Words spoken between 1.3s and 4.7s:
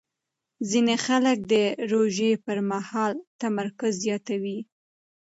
د روژې پر مهال تمرکز زیاتوي.